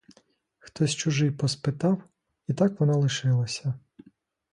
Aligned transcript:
Хтось 0.57 0.95
чужий 0.95 1.31
поспитав, 1.31 2.03
і 2.47 2.53
так 2.53 2.79
воно 2.79 2.99
лишилося. 2.99 3.73